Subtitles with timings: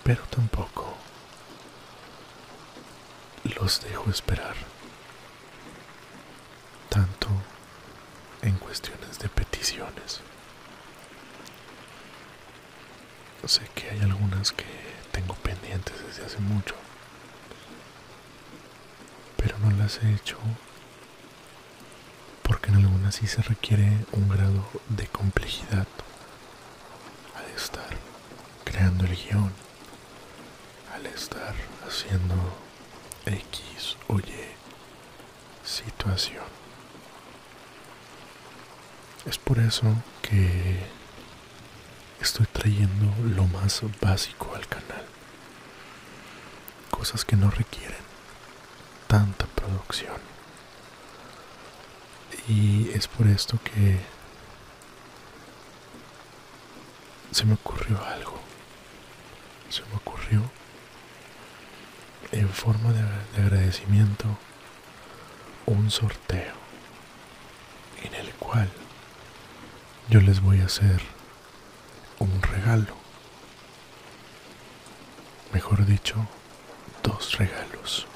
[0.04, 0.94] pero tampoco
[3.56, 4.54] los dejo esperar
[6.88, 7.28] tanto
[8.42, 10.20] en cuestiones de peticiones.
[13.46, 14.64] Sé que hay algunas que
[15.10, 16.76] tengo pendientes desde hace mucho,
[19.36, 20.38] pero no las he hecho
[22.44, 25.88] porque en algunas sí se requiere un grado de complejidad
[27.36, 27.88] al estar
[28.64, 29.52] creando el guion,
[30.94, 31.54] al estar
[31.86, 32.36] haciendo
[33.26, 34.24] X o Y
[35.64, 36.44] situación.
[39.26, 39.92] Es por eso
[40.22, 40.99] que
[42.20, 45.04] estoy trayendo lo más básico al canal.
[46.90, 47.98] Cosas que no requieren
[49.06, 50.18] tanta producción.
[52.48, 53.98] Y es por esto que
[57.30, 58.38] se me ocurrió algo.
[59.68, 60.42] Se me ocurrió
[62.32, 63.02] en forma de,
[63.42, 64.26] agradecimiento
[65.66, 66.54] un sorteo
[68.02, 68.68] en el cual
[70.08, 71.00] yo les voy a hacer
[72.20, 72.94] un regalo.
[75.52, 76.14] Mejor dicho,
[77.02, 78.06] dos regalos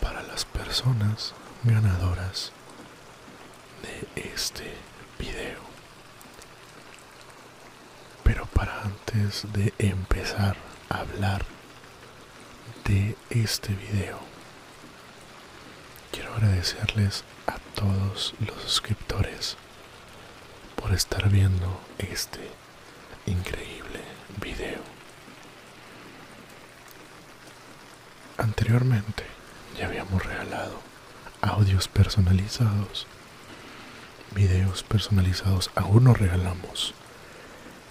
[0.00, 1.34] para las personas
[1.64, 2.52] ganadoras
[3.82, 4.74] de este
[5.18, 5.58] video.
[8.22, 10.56] Pero para antes de empezar
[10.88, 11.44] a hablar
[12.84, 14.18] de este video,
[16.12, 19.56] quiero agradecerles a todos los suscriptores
[20.80, 22.40] por estar viendo este
[23.26, 24.00] increíble
[24.40, 24.80] video.
[28.36, 29.24] Anteriormente
[29.76, 30.80] ya habíamos regalado
[31.40, 33.06] audios personalizados,
[34.34, 36.94] videos personalizados aún no regalamos.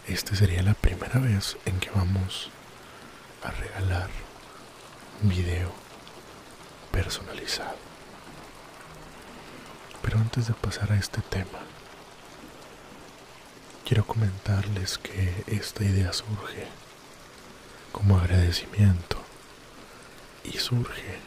[0.07, 2.49] Este sería la primera vez en que vamos
[3.43, 4.09] a regalar
[5.21, 5.73] video
[6.91, 7.75] personalizado.
[10.01, 11.59] Pero antes de pasar a este tema,
[13.87, 16.67] quiero comentarles que esta idea surge
[17.93, 19.15] como agradecimiento
[20.43, 21.19] y surge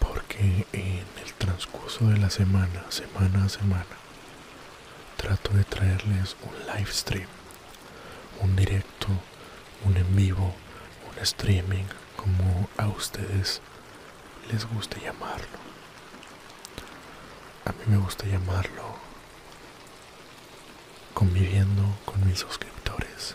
[0.00, 3.96] porque en el transcurso de la semana, semana a semana,
[5.16, 7.28] trato de traerles un live stream,
[8.40, 9.06] un directo,
[9.84, 10.56] un en vivo,
[11.08, 11.84] un streaming,
[12.16, 13.60] como a ustedes
[14.50, 15.58] les guste llamarlo.
[17.64, 19.13] A mí me gusta llamarlo
[21.14, 23.34] conviviendo con mis suscriptores.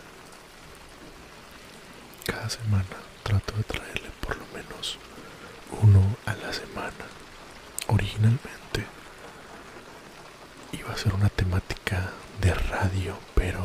[2.26, 2.84] Cada semana
[3.22, 4.98] trato de traerle por lo menos
[5.82, 7.06] uno a la semana.
[7.88, 8.86] Originalmente
[10.72, 12.10] iba a ser una temática
[12.40, 13.64] de radio, pero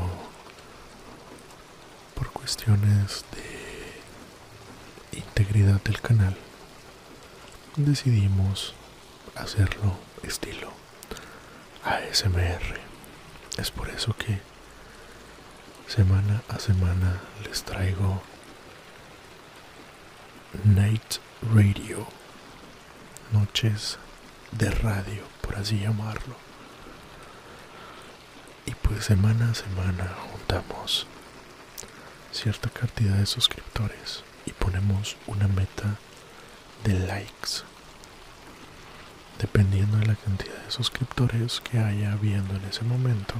[2.16, 6.36] por cuestiones de integridad del canal
[7.76, 8.74] decidimos
[9.36, 10.72] hacerlo estilo
[11.84, 12.95] ASMR.
[13.58, 14.42] Es por eso que
[15.88, 18.22] semana a semana les traigo
[20.66, 21.20] Night
[21.54, 22.06] Radio,
[23.32, 23.98] noches
[24.52, 26.36] de radio, por así llamarlo.
[28.66, 31.08] Y pues semana a semana juntamos
[32.34, 35.96] cierta cantidad de suscriptores y ponemos una meta
[36.84, 37.64] de likes
[39.40, 43.36] dependiendo de la cantidad de suscriptores que haya viendo en ese momento,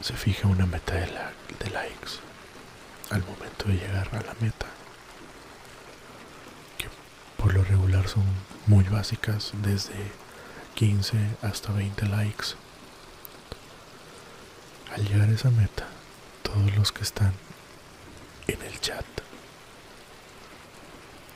[0.00, 2.20] se fija una meta de, de likes
[3.10, 4.66] al momento de llegar a la meta,
[6.78, 6.88] que
[7.36, 8.24] por lo regular son
[8.66, 9.94] muy básicas, desde
[10.74, 12.54] 15 hasta 20 likes.
[14.94, 15.86] Al llegar a esa meta,
[16.42, 17.32] todos los que están
[18.46, 19.04] en el chat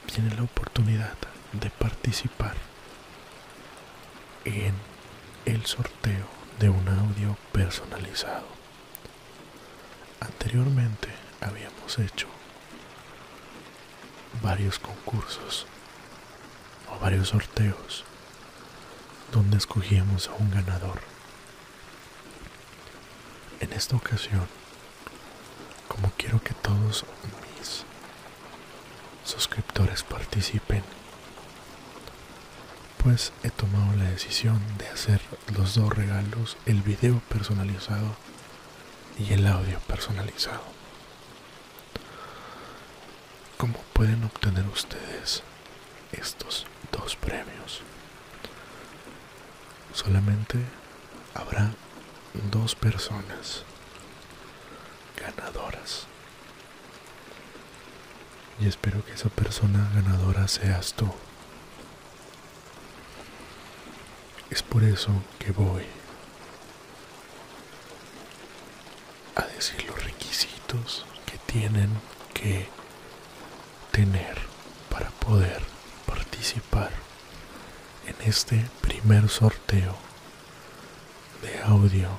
[0.06, 1.16] tienen la oportunidad
[1.60, 2.54] de participar
[4.44, 4.74] en
[5.44, 6.26] el sorteo
[6.58, 8.46] de un audio personalizado.
[10.20, 11.08] Anteriormente
[11.40, 12.26] habíamos hecho
[14.42, 15.66] varios concursos
[16.90, 18.04] o varios sorteos
[19.32, 21.00] donde escogíamos a un ganador.
[23.60, 24.46] En esta ocasión,
[25.88, 27.04] como quiero que todos
[27.58, 27.84] mis
[29.24, 30.82] suscriptores participen,
[33.04, 35.20] pues he tomado la decisión de hacer
[35.54, 38.16] los dos regalos, el video personalizado
[39.18, 40.62] y el audio personalizado.
[43.58, 45.42] ¿Cómo pueden obtener ustedes
[46.12, 47.82] estos dos premios?
[49.92, 50.58] Solamente
[51.34, 51.72] habrá
[52.50, 53.64] dos personas
[55.20, 56.06] ganadoras.
[58.60, 61.12] Y espero que esa persona ganadora seas tú.
[64.54, 65.10] Es por eso
[65.40, 65.82] que voy
[69.34, 71.90] a decir los requisitos que tienen
[72.32, 72.68] que
[73.90, 74.38] tener
[74.90, 75.60] para poder
[76.06, 76.92] participar
[78.06, 79.96] en este primer sorteo
[81.42, 82.10] de audio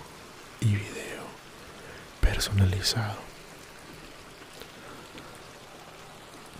[0.59, 1.23] y video
[2.19, 3.15] personalizado.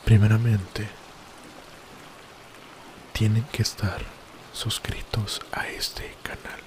[0.06, 0.88] Primeramente,
[3.12, 4.15] tienen que estar
[4.56, 6.60] suscritos a este canal.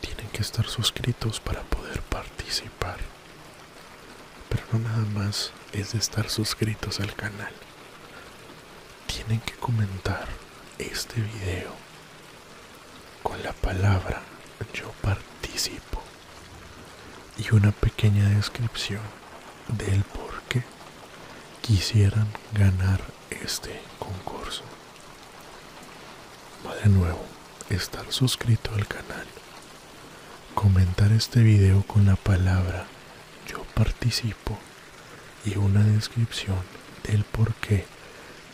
[0.00, 2.98] Tienen que estar suscritos para poder participar.
[4.48, 7.52] Pero no nada más es de estar suscritos al canal.
[9.06, 10.26] Tienen que comentar
[10.78, 11.72] este video
[13.22, 14.22] con la palabra
[14.74, 16.02] yo participo
[17.36, 19.02] y una pequeña descripción
[19.68, 20.62] del por qué
[21.60, 23.00] quisieran ganar
[23.30, 24.62] este concurso.
[26.62, 27.24] De nuevo,
[27.70, 29.26] estar suscrito al canal,
[30.54, 32.86] comentar este video con la palabra
[33.48, 34.58] yo participo
[35.44, 36.58] y una descripción
[37.04, 37.84] del por qué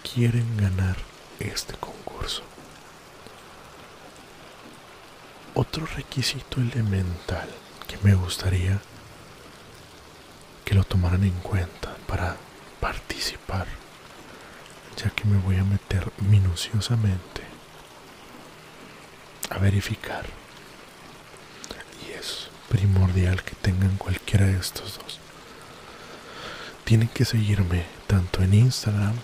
[0.03, 0.97] quieren ganar
[1.39, 2.43] este concurso.
[5.55, 7.49] Otro requisito elemental
[7.87, 8.81] que me gustaría
[10.65, 12.37] que lo tomaran en cuenta para
[12.81, 13.67] participar,
[14.97, 17.48] ya que me voy a meter minuciosamente
[19.59, 20.27] verificar.
[22.07, 25.19] Y es primordial que tengan cualquiera de estos dos.
[26.85, 29.15] Tienen que seguirme tanto en Instagram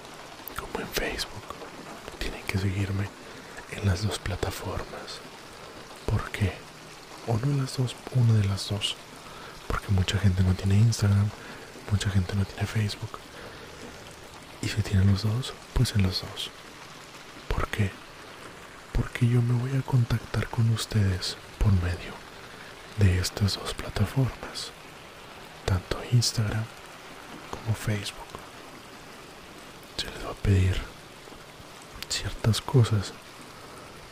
[0.58, 1.42] como en Facebook.
[2.18, 3.08] Tienen que seguirme
[3.72, 5.20] en las dos plataformas.
[6.06, 6.52] ¿Por qué?
[7.26, 8.96] O no las dos, una de las dos.
[9.66, 11.30] Porque mucha gente no tiene Instagram,
[11.90, 13.18] mucha gente no tiene Facebook.
[14.62, 16.50] Y si tienen los dos, pues en los dos.
[17.48, 18.03] ¿Por qué?
[18.94, 22.14] Porque yo me voy a contactar con ustedes por medio
[22.98, 24.70] de estas dos plataformas.
[25.66, 26.64] Tanto Instagram
[27.50, 28.24] como Facebook.
[29.96, 30.80] Se les va a pedir
[32.08, 33.12] ciertas cosas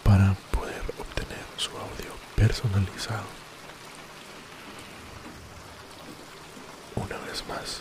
[0.02, 3.26] para poder obtener su audio personalizado.
[6.96, 7.80] Una vez más,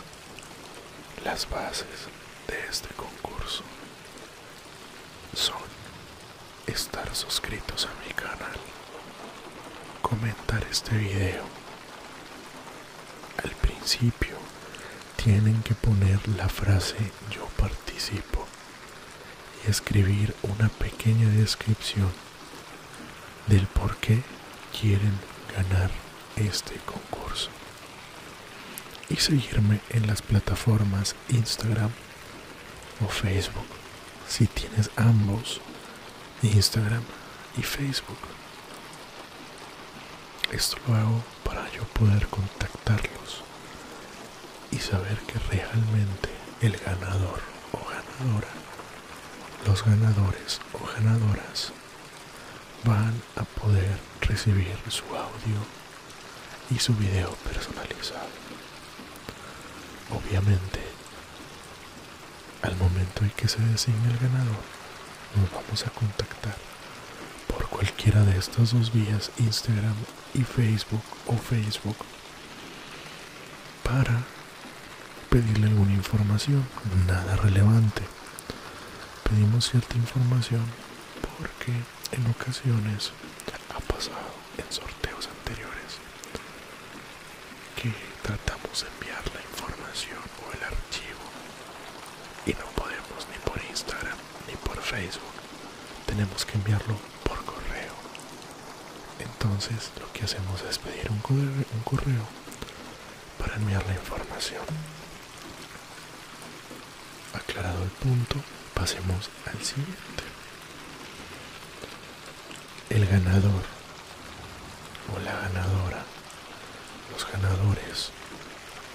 [1.25, 2.07] las bases
[2.47, 3.63] de este concurso
[5.33, 5.61] son
[6.71, 8.59] estar suscritos a mi canal,
[10.01, 11.43] comentar este video.
[13.43, 14.35] Al principio
[15.15, 16.97] tienen que poner la frase
[17.29, 18.47] yo participo
[19.65, 22.11] y escribir una pequeña descripción
[23.47, 24.21] del por qué
[24.79, 25.19] quieren
[25.55, 25.91] ganar
[26.35, 27.49] este concurso.
[29.09, 31.91] Y seguirme en las plataformas Instagram
[33.03, 33.81] o Facebook
[34.31, 35.59] si tienes ambos,
[36.43, 37.03] Instagram
[37.57, 38.17] y Facebook.
[40.51, 43.43] Esto lo hago para yo poder contactarlos
[44.71, 46.29] y saber que realmente
[46.61, 48.47] el ganador o ganadora,
[49.65, 51.71] los ganadores o ganadoras
[52.83, 55.59] van a poder recibir su audio
[56.69, 58.29] y su video personalizado.
[60.09, 60.81] Obviamente,
[62.63, 64.80] al momento en que se designe el ganador,
[65.35, 66.55] nos vamos a contactar
[67.47, 69.95] por cualquiera de estas dos vías, Instagram
[70.33, 71.97] y Facebook o Facebook,
[73.83, 74.21] para
[75.29, 76.65] pedirle alguna información,
[77.07, 78.03] nada relevante.
[79.23, 80.65] Pedimos cierta información
[81.37, 81.71] porque
[82.11, 83.11] en ocasiones
[83.75, 85.91] ha pasado en sorteos anteriores
[87.75, 91.25] que tratamos de enviar la información o el archivo
[92.45, 95.23] y no podemos ni por Instagram ni por Facebook.
[96.05, 97.95] Tenemos que enviarlo por correo.
[99.19, 102.25] Entonces lo que hacemos es pedir un correo, un correo
[103.39, 104.65] para enviar la información.
[107.33, 108.35] Aclarado el punto,
[108.73, 110.23] pasemos al siguiente.
[112.89, 113.63] El ganador
[115.15, 116.03] o la ganadora,
[117.13, 118.11] los ganadores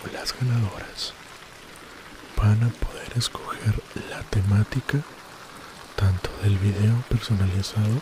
[0.04, 1.14] o las ganadoras
[2.36, 5.02] van a poder escoger la temática
[5.96, 8.00] tanto del video personalizado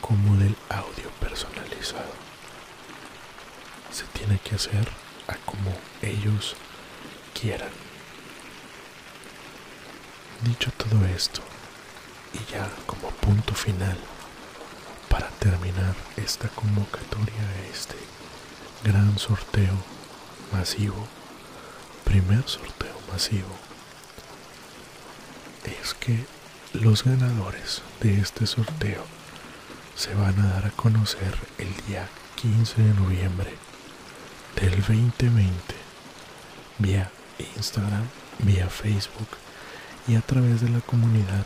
[0.00, 2.12] como del audio personalizado.
[3.92, 4.88] Se tiene que hacer
[5.28, 5.72] a como
[6.02, 6.56] ellos
[7.38, 7.70] quieran.
[10.42, 11.42] Dicho todo esto,
[12.32, 13.98] y ya como punto final,
[15.08, 17.96] para terminar esta convocatoria este
[18.84, 19.74] gran sorteo
[20.50, 21.06] masivo,
[22.04, 23.54] primer sorteo masivo,
[25.82, 26.24] es que
[26.72, 29.04] los ganadores de este sorteo
[29.96, 33.50] se van a dar a conocer el día 15 de noviembre
[34.54, 35.50] del 2020
[36.78, 37.10] vía
[37.56, 38.06] Instagram,
[38.38, 39.28] vía Facebook
[40.06, 41.44] y a través de la comunidad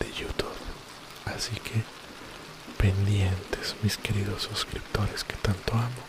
[0.00, 0.50] de YouTube.
[1.24, 1.84] Así que
[2.76, 6.04] pendientes, mis queridos suscriptores que tanto amo.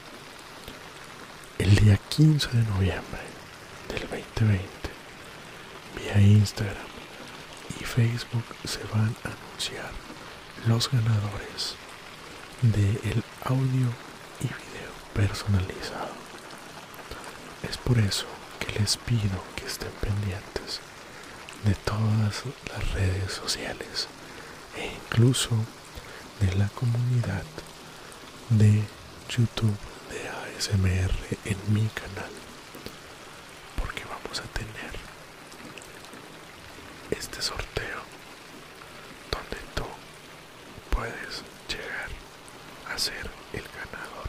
[1.60, 3.22] El día 15 de noviembre
[3.90, 4.60] del 2020,
[5.98, 6.95] vía Instagram
[7.96, 9.92] Facebook se van a anunciar
[10.68, 11.76] los ganadores
[12.62, 13.88] del audio
[14.42, 16.14] y video personalizado.
[17.70, 18.26] Es por eso
[18.60, 20.82] que les pido que estén pendientes
[21.64, 24.08] de todas las redes sociales
[24.78, 25.52] e incluso
[26.42, 27.44] de la comunidad
[28.50, 28.84] de
[29.30, 29.78] YouTube
[30.12, 31.14] de ASMR
[31.46, 32.32] en mi canal
[33.78, 34.94] porque vamos a tener
[37.12, 38.02] este sorteo
[39.32, 39.84] donde tú
[41.06, 42.10] puedes llegar
[42.92, 44.28] a ser el ganador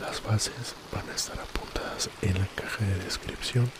[0.00, 3.70] las bases van a estar apuntadas en la caja de descripción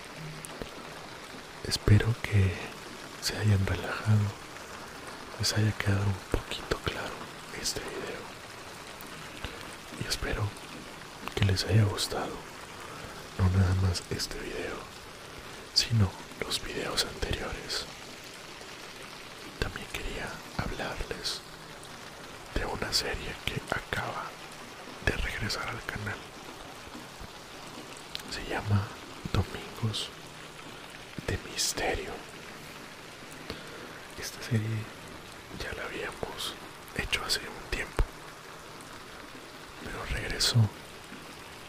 [1.67, 2.53] Espero que
[3.23, 4.27] se hayan relajado,
[5.39, 7.15] les haya quedado un poquito claro
[7.61, 8.23] este video.
[10.03, 10.49] Y espero
[11.37, 12.33] que les haya gustado,
[13.39, 14.79] no nada más este video,
[15.75, 17.87] sino los videos anteriores.
[22.55, 24.25] De una serie que acaba
[25.05, 26.17] de regresar al canal.
[28.31, 28.87] Se llama
[29.31, 30.09] Domingos
[31.27, 32.13] de misterio.
[34.19, 34.67] Esta serie
[35.63, 36.55] ya la habíamos
[36.97, 38.03] hecho hace un tiempo,
[39.85, 40.57] pero regresó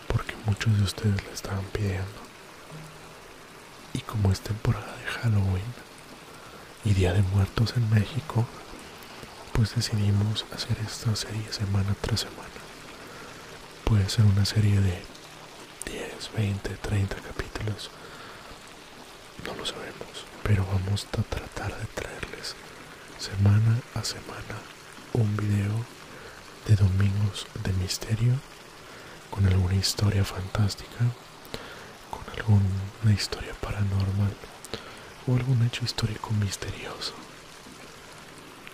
[0.07, 2.21] porque muchos de ustedes la estaban pidiendo.
[3.91, 5.73] Y como es temporada de Halloween
[6.85, 8.45] y Día de Muertos en México,
[9.53, 12.61] pues decidimos hacer esta serie semana tras semana.
[13.83, 15.01] Puede ser una serie de
[15.85, 17.91] 10, 20, 30 capítulos
[19.45, 22.55] no lo sabemos, pero vamos a tratar de traerles
[23.17, 24.55] semana a semana
[25.13, 25.85] un video
[26.67, 28.33] de domingos de misterio
[29.29, 31.05] con alguna historia fantástica,
[32.09, 34.35] con alguna historia paranormal
[35.27, 37.13] o algún hecho histórico misterioso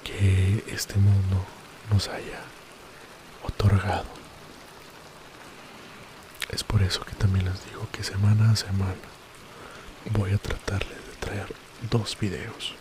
[0.08, 1.46] que este mundo
[1.92, 2.40] nos haya
[3.44, 4.06] otorgado.
[6.50, 8.96] Es por eso que también les digo que semana a semana
[10.12, 11.54] voy a tratarle de traer
[11.92, 12.74] dos videos.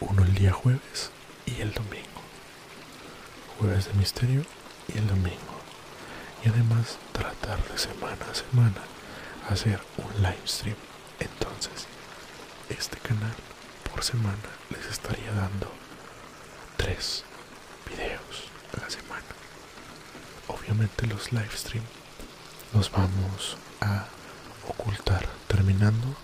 [0.00, 1.12] Uno el día jueves
[1.46, 2.20] y el domingo.
[3.58, 4.44] Jueves de misterio
[4.92, 5.56] y el domingo.
[6.44, 8.82] Y además tratar de semana a semana
[9.48, 10.76] hacer un live stream.
[11.20, 11.86] Entonces,
[12.68, 13.34] este canal
[13.92, 15.85] por semana les estaría dando
[16.86, 17.24] tres
[17.90, 18.44] videos
[18.76, 19.24] a la semana.
[20.46, 21.82] Obviamente los live stream
[22.72, 24.06] los vamos a
[24.68, 25.26] ocultar.
[25.48, 26.14] Terminando,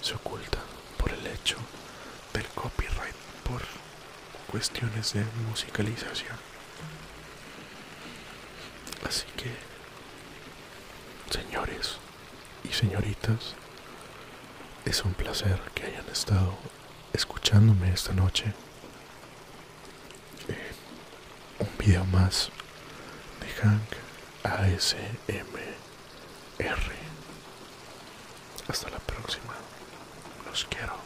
[0.00, 0.58] se oculta
[0.96, 1.58] por el hecho
[2.32, 3.14] del copyright,
[3.44, 3.60] por
[4.50, 6.38] cuestiones de musicalización.
[9.06, 9.54] Así que,
[11.30, 11.96] señores
[12.64, 13.54] y señoritas,
[14.86, 16.56] es un placer que hayan estado
[17.12, 18.54] escuchándome esta noche.
[21.98, 22.50] Más
[23.40, 23.96] de Hank
[24.44, 25.00] ASMR.
[28.68, 29.54] Hasta la próxima.
[30.46, 30.99] Los quiero.